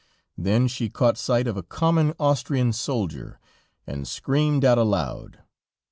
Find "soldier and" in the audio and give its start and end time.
2.73-4.07